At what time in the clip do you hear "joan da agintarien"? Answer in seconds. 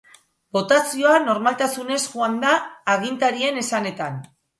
2.05-3.61